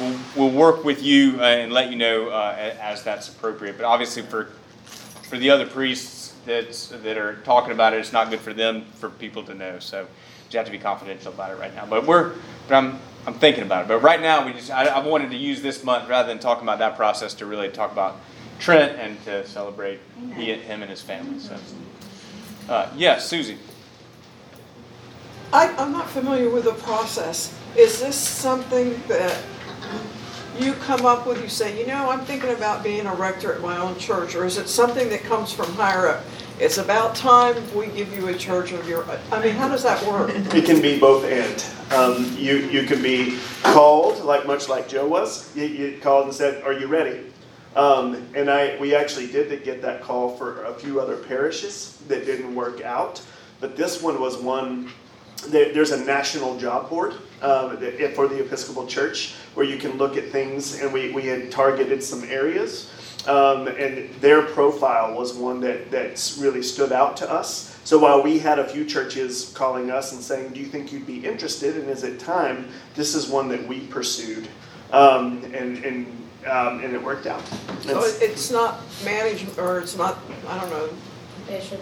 [0.01, 3.77] We'll, we'll work with you uh, and let you know uh, as that's appropriate.
[3.77, 4.48] But obviously, for
[5.33, 8.85] for the other priests that's, that are talking about it, it's not good for them
[8.96, 9.79] for people to know.
[9.79, 10.07] So
[10.53, 11.87] you have to be confidential about it right now.
[11.87, 12.35] But we're,
[12.69, 13.88] but I'm, I'm thinking about it.
[13.88, 16.65] But right now, we just, I, I wanted to use this month rather than talking
[16.65, 18.17] about that process to really talk about
[18.59, 20.01] Trent and to celebrate
[20.35, 21.38] he, him and his family.
[21.41, 21.57] So,
[22.69, 23.59] uh, yes, Susie.
[25.53, 27.59] I, I'm not familiar with the process.
[27.77, 29.37] Is this something that
[30.59, 33.61] you come up with, you say, you know, I'm thinking about being a rector at
[33.61, 36.25] my own church, or is it something that comes from higher up?
[36.61, 40.05] It's about time we give you a church of your, I mean, how does that
[40.07, 40.31] work?
[40.55, 41.65] It can be both and.
[41.93, 45.55] Um, you, you can be called, like much like Joe was.
[45.57, 47.33] You, you called and said, Are you ready?
[47.75, 52.27] Um, and I, we actually did get that call for a few other parishes that
[52.27, 53.23] didn't work out.
[53.61, 54.91] But this one was one,
[55.49, 60.17] there, there's a national job board that- for the Episcopal Church where you can look
[60.17, 62.91] at things, and we, we had targeted some areas.
[63.27, 67.79] Um, and their profile was one that, that really stood out to us.
[67.85, 71.07] So while we had a few churches calling us and saying, Do you think you'd
[71.07, 71.77] be interested?
[71.77, 72.69] And is it time?
[72.95, 74.49] This is one that we pursued.
[74.93, 76.07] Um, and, and,
[76.47, 77.43] um, and it worked out.
[77.83, 80.89] So it- it's not management, or it's not, I don't know,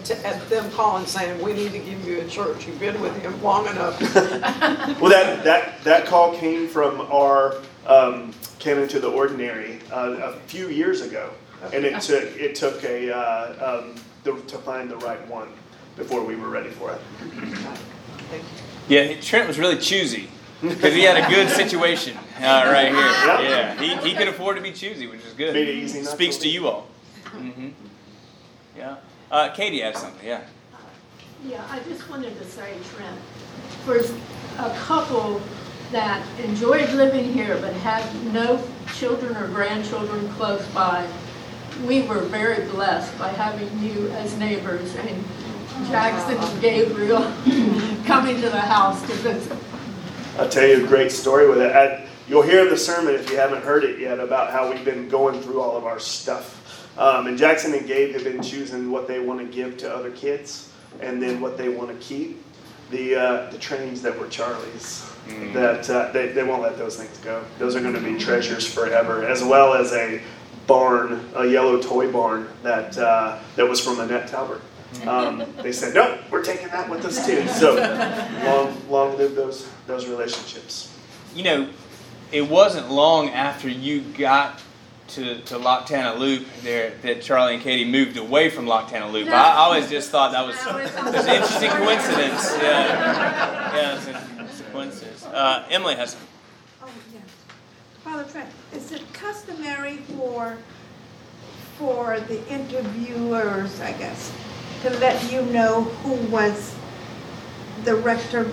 [0.03, 3.15] to, at them calling saying, we need to give you a church, you've been with
[3.21, 3.99] him long enough.
[5.01, 7.55] Well, that, that, that call came from our
[7.87, 11.31] um, Canon to the Ordinary uh, a few years ago.
[11.73, 15.49] And it took, it took a, uh, um, the, to find the right one
[15.95, 17.01] before we were ready for it.
[18.87, 20.29] Yeah, Trent was really choosy
[20.61, 22.95] because he had a good situation uh, right here.
[22.95, 25.53] Yeah, he, he could afford to be choosy, which is good.
[25.53, 26.87] Made it easy not to Speaks to you all.
[27.25, 27.69] hmm
[28.77, 28.97] Yeah.
[29.29, 30.25] Uh, Katie had something.
[30.25, 30.41] Yeah.
[31.45, 33.19] Yeah, I just wanted to say, Trent,
[33.85, 35.41] for a couple
[35.91, 38.63] that enjoyed living here but had no
[38.95, 41.07] children or grandchildren close by,
[41.85, 45.23] we were very blessed by having you as neighbors and
[45.87, 47.19] Jackson and Gabriel
[48.05, 49.57] coming to the house to visit.
[50.37, 52.07] I'll tell you a great story with it.
[52.27, 55.41] You'll hear the sermon if you haven't heard it yet about how we've been going
[55.41, 56.57] through all of our stuff.
[56.97, 60.11] Um, and Jackson and Gabe have been choosing what they want to give to other
[60.11, 62.41] kids and then what they want to keep.
[62.91, 65.10] The, uh, the trains that were Charlie's,
[65.53, 67.43] that uh, they, they won't let those things go.
[67.59, 70.21] Those are going to be treasures forever, as well as a
[70.67, 74.61] barn, a yellow toy barn that, uh, that was from Annette Talbert.
[75.07, 77.47] Um, they said, no, we're taking that with us too.
[77.47, 77.75] So
[78.45, 80.93] long, long live those, those relationships.
[81.33, 81.69] You know,
[82.31, 84.61] it wasn't long after you got
[85.09, 89.27] to, to Loctana Loop there that Charlie and Katie moved away from Loctana Loop.
[89.29, 92.51] I, I always just thought that was, it was an interesting coincidence.
[92.61, 95.10] Yeah, yeah, it's a, it's a coincidence.
[95.31, 96.15] Uh, Emily has.
[96.83, 97.19] Oh, yeah.
[98.03, 100.57] Father Trent, is it customary for,
[101.77, 104.31] for the interviewers, I guess,
[104.83, 106.75] to let you know who was
[107.85, 108.51] the rector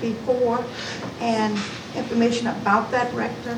[0.00, 0.64] before
[1.20, 1.58] and
[1.96, 3.56] information about that rector?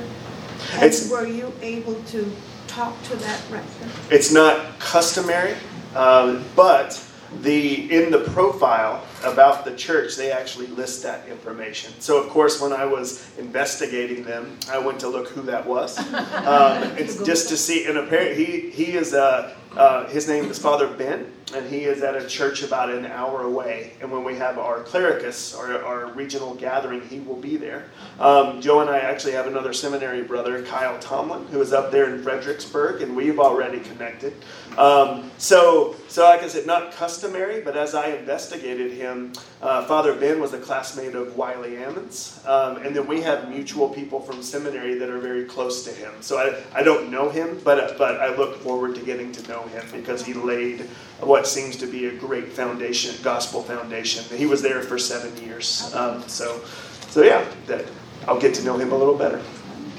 [0.76, 2.30] It's- And were you able to
[2.68, 3.88] talk to that rector?
[4.10, 5.56] It's not customary,
[5.96, 7.02] um, but
[7.42, 11.92] the in the profile about the church, they actually list that information.
[12.00, 15.98] So, of course, when I was investigating them, I went to look who that was.
[16.44, 19.56] Um, it's just to see, and apparently he he is a.
[19.76, 23.42] Uh, his name is Father Ben, and he is at a church about an hour
[23.42, 23.94] away.
[24.00, 27.87] And when we have our clericus, our, our regional gathering, he will be there.
[28.20, 32.14] Um, Joe and I actually have another seminary brother, Kyle Tomlin, who is up there
[32.14, 34.34] in Fredericksburg, and we've already connected.
[34.78, 40.14] Um, so, so like I said, not customary, but as I investigated him, uh, Father
[40.14, 44.42] Ben was a classmate of Wiley Ammons, um, and then we have mutual people from
[44.42, 46.12] seminary that are very close to him.
[46.20, 49.63] So I, I don't know him, but but I look forward to getting to know
[49.68, 50.81] him because he laid
[51.20, 54.24] what seems to be a great foundation, gospel foundation.
[54.37, 56.62] He was there for seven years, um, so
[57.09, 57.85] so yeah, that
[58.27, 59.42] I'll get to know him a little better.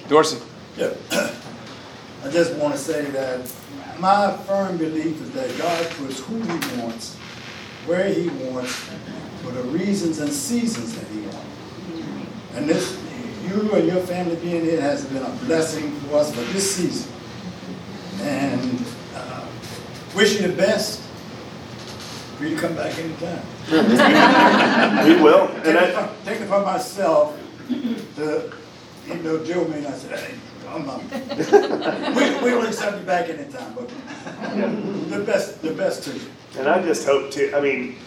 [0.08, 0.40] Dorsey.
[0.78, 0.94] Yeah.
[2.24, 3.40] I just want to say that
[4.00, 7.16] my firm belief is that God puts who He wants,
[7.86, 8.74] where He wants,
[9.42, 11.40] for the reasons and seasons that He wants.
[12.56, 13.00] And this,
[13.44, 17.12] you and your family being here has been a blessing for us for this season.
[18.22, 18.86] And
[20.16, 21.02] wish you the best.
[22.38, 23.42] For you to come back anytime.
[25.08, 27.38] We will, Take and it I, from- take it from myself
[28.18, 28.52] to
[29.08, 30.36] even though Joe may not say, hey,
[30.68, 31.02] I'm not.
[32.16, 33.88] We, we will accept you back anytime, but
[35.10, 36.22] the best, the best to you.
[36.58, 37.98] And I just hope to, I mean,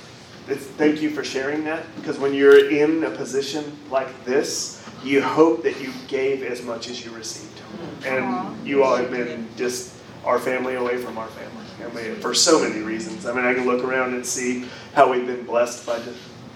[0.49, 5.23] it's, thank you for sharing that, because when you're in a position like this, you
[5.23, 7.61] hope that you gave as much as you received.
[8.05, 9.95] And you all have been just
[10.25, 11.58] our family away from our family.
[11.85, 13.26] I mean, for so many reasons.
[13.26, 16.01] I mean, I can look around and see how we've been blessed by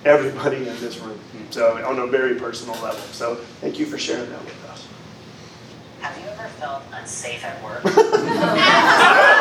[0.04, 1.18] everybody in this room.
[1.50, 3.00] So on a very personal level.
[3.12, 4.86] So thank you for sharing that with us.
[6.00, 7.82] Have you ever felt unsafe at work?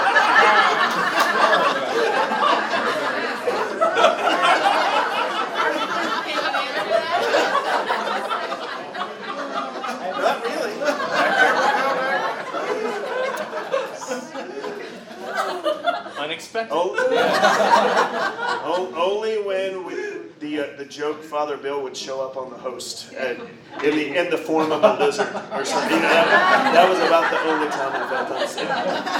[16.53, 16.73] Unexpected.
[16.73, 16.95] Oh,
[18.65, 19.95] O- Only when we,
[20.39, 23.39] the, uh, the joke Father Bill would show up on the host and
[23.83, 25.91] in the, in the form of a lizard or something.
[25.95, 28.67] You know, that, that was about the only time I felt unsafe.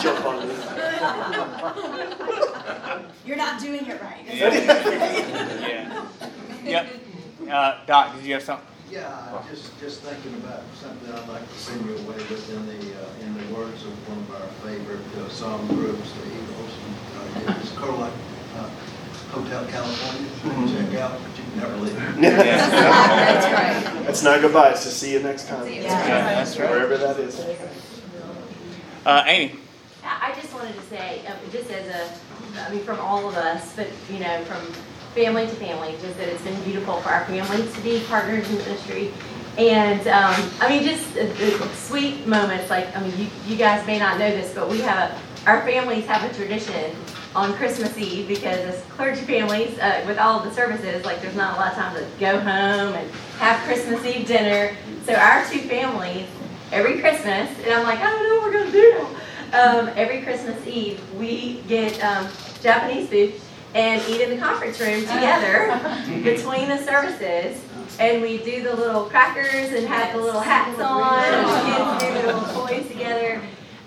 [0.04, 0.56] Jump on me.
[3.26, 4.26] You're not doing it right.
[4.34, 6.08] Yeah.
[6.64, 6.88] Yep.
[7.50, 8.68] Uh, Doc, did you have something?
[8.92, 13.02] Yeah, just, just thinking about something I'd like to send you away with in the,
[13.02, 16.74] uh, in the words of one of our favorite uh, song groups, the Eagles.
[17.16, 18.14] Uh, It's kind of like
[18.58, 18.70] uh,
[19.32, 20.30] Hotel California,
[20.76, 21.96] check out, but you can never leave.
[22.22, 24.06] That's right.
[24.06, 25.72] That's not goodbye, it's to see you next time.
[25.72, 25.84] Yeah.
[25.88, 26.70] That's right.
[26.70, 27.40] Wherever that is.
[29.06, 29.56] Uh, Amy.
[30.04, 33.36] I I just wanted to say, um, just as a, I mean, from all of
[33.36, 34.62] us, but, you know, from
[35.14, 38.58] family to family, just that it's been beautiful for our families to be partners in
[38.58, 39.14] the ministry.
[39.58, 44.00] And, um, I mean, just the sweet moments, like, I mean, you, you guys may
[44.00, 46.96] not know this, but we have a, our families have a tradition
[47.36, 51.58] on Christmas Eve because as clergy families, uh, with all the services, like, there's not
[51.58, 54.76] a lot of time to go home and have Christmas Eve dinner.
[55.06, 56.28] So our two families,
[56.72, 59.08] every Christmas, and I'm like, I don't know what we're gonna do.
[59.54, 62.30] Um, every Christmas Eve, we get um,
[62.62, 63.34] Japanese food
[63.74, 65.80] and eat in the conference room together
[66.24, 67.64] between the services.
[68.00, 72.24] And we do the little crackers and have the little hats on, and the kids
[72.24, 73.42] do the little toys together.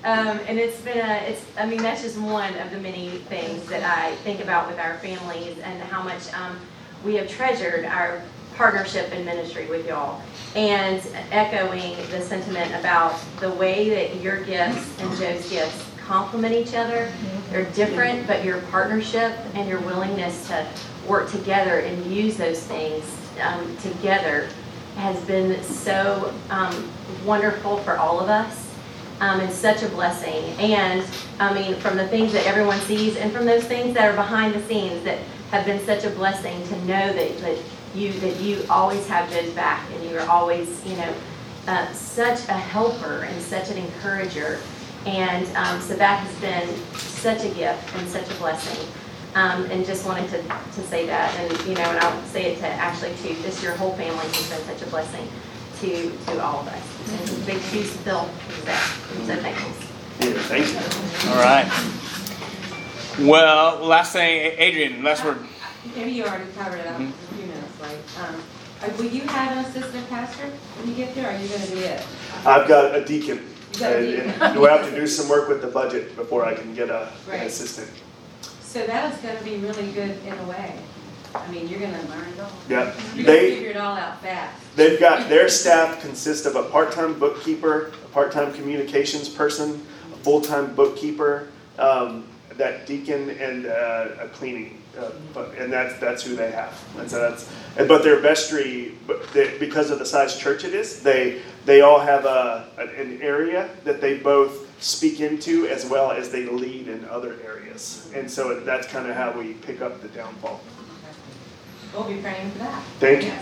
[0.04, 3.66] Um, and it's been a, it's, I mean, that's just one of the many things
[3.68, 6.60] that I think about with our families and how much um,
[7.02, 8.22] we have treasured our
[8.54, 10.20] partnership and ministry with y'all.
[10.54, 16.74] And echoing the sentiment about the way that your gifts and Joe's gifts complement each
[16.74, 17.10] other.
[17.50, 20.66] They're different, but your partnership and your willingness to
[21.08, 23.04] work together and use those things
[23.42, 24.48] um, together
[24.96, 26.90] has been so um,
[27.24, 28.70] wonderful for all of us
[29.20, 30.44] um, and such a blessing.
[30.58, 31.04] And
[31.40, 34.54] I mean, from the things that everyone sees and from those things that are behind
[34.54, 35.18] the scenes that
[35.50, 37.58] have been such a blessing to know that, that
[37.94, 41.14] you that you always have Joe's back and you are always, you know,
[41.66, 44.58] uh, such a helper and such an encourager.
[45.06, 48.88] And um, so that has been such a gift and such a blessing.
[49.34, 52.58] Um, and just wanted to, to say that, and you know, and I'll say it
[52.60, 53.34] to Ashley too.
[53.42, 55.28] Just your whole family has been such a blessing
[55.80, 57.10] to to all of us.
[57.10, 58.28] And big shoes to fill.
[58.64, 59.72] So I'm so thankful.
[60.20, 61.30] Yeah, thank you.
[61.30, 63.28] All right.
[63.28, 65.38] Well, last thing, Adrian, last word.
[65.96, 68.40] Maybe you already covered it up in a few minutes, like, um,
[68.82, 71.66] uh, will you have an assistant pastor when you get there, or are you gonna
[71.66, 72.06] be it?
[72.46, 73.53] I've got a deacon.
[73.74, 76.44] You got a And- and We'll have to do some work with the budget before
[76.44, 77.46] I can get a, an Right.
[77.46, 77.90] assistant.
[78.62, 80.74] So that is gonna be really good in a way.
[81.34, 82.50] I mean, you're gonna learn it all.
[82.68, 84.54] Yeah, You're gonna they, figure it all out fast.
[84.76, 90.74] they've got, their staff consists of a part-time bookkeeper, a part-time communications person, a full-time
[90.74, 91.48] bookkeeper,
[91.78, 92.24] um,
[92.58, 96.72] that deacon and, uh, a cleaning, uh, but, and that's, that's who they have.
[96.98, 100.74] And so that's, and- but their vestry, but they, because of the size church it
[100.74, 106.10] is, they, they all have a, an area that they both speak into as well
[106.12, 108.10] as they lead in other areas.
[108.14, 110.60] And so that's kind of how we pick up the downfall.
[111.94, 112.82] We'll be praying for that.
[112.98, 113.32] Thank you.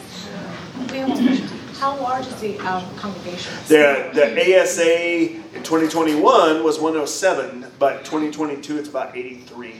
[1.79, 3.53] How large is the um, congregation?
[3.67, 9.75] The, the ASA in 2021 was 107, but 2022 it's about 83.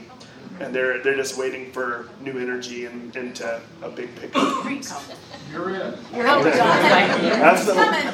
[0.59, 4.63] And they're, they're just waiting for new energy and, and to a big pickup.
[5.51, 5.97] You're in.
[6.13, 6.77] You're helping, John.
[6.81, 8.11] Thank you.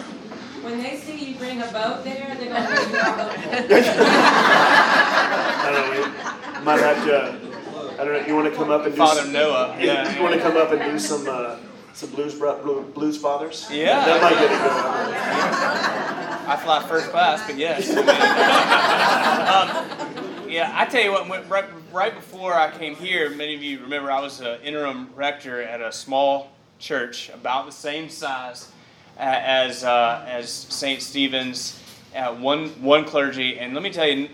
[0.64, 3.34] When they see you bring a boat there, they're gonna bring a boat.
[5.62, 7.18] I don't know, you might have to,
[8.02, 10.16] I don't know, you want to come up and do Father some, Noah, You- yeah.
[10.16, 11.58] You want to come up and do some, uh,
[12.00, 13.68] some blues, blues fathers?
[13.70, 14.06] Yeah.
[14.06, 15.14] That might get a good one.
[16.50, 17.90] I fly first class, but yes.
[17.98, 18.06] um,
[20.50, 24.10] yeah, I tell you what, right, right before I came here, many of you remember
[24.12, 28.72] I was an interim rector at a small church about the same size
[29.18, 31.84] as uh, as Saint Stephen's,
[32.16, 34.30] uh, one one clergy, and let me tell you,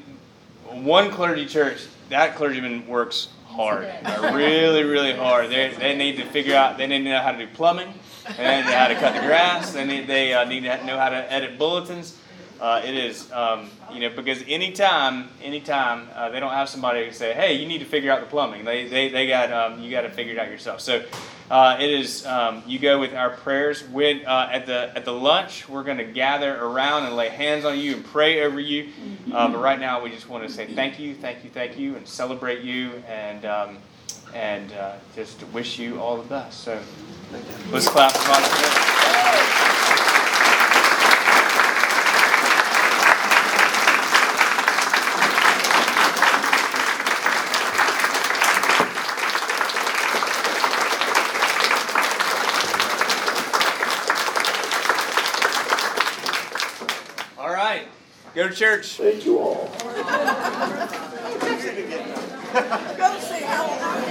[0.70, 1.88] one clergy church.
[2.09, 5.50] That clergyman works hard, uh, really, really hard.
[5.50, 6.78] They they need to figure out.
[6.78, 7.93] They need to know how to do plumbing.
[8.38, 9.74] They need to know how to cut the grass.
[9.74, 12.18] They need they uh, need to know how to edit bulletins.
[12.60, 17.14] Uh, it is, um, you know, because anytime, anytime uh, they don't have somebody to
[17.14, 19.91] say, "Hey, you need to figure out the plumbing," they they, they got um, you
[19.91, 20.80] got to figure it out yourself.
[20.80, 21.04] So
[21.50, 22.26] uh, it is.
[22.26, 23.84] Um, you go with our prayers.
[23.84, 27.66] When uh, at the at the lunch, we're going to gather around and lay hands
[27.66, 28.89] on you and pray over you.
[29.32, 31.96] Uh, but right now, we just want to say thank you, thank you, thank you,
[31.96, 33.78] and celebrate you, and um,
[34.34, 36.62] and uh, just wish you all the best.
[36.62, 36.82] So
[37.72, 39.64] let's clap for Father
[58.56, 58.93] church.
[58.93, 59.70] Thank you all.
[62.97, 64.10] Go how long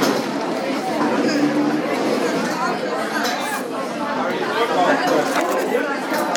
[0.00, 0.12] you